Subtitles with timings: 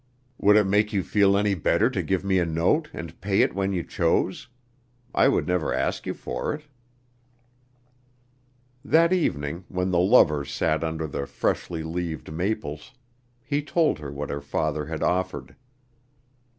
[0.39, 3.53] Would it make you feel any better to give me a note and pay it
[3.53, 4.47] when you chose?
[5.13, 6.63] I would never ask you for it."
[8.83, 12.93] That evening when the lovers sat under the freshly leaved maples,
[13.45, 15.55] he told her what her father had offered.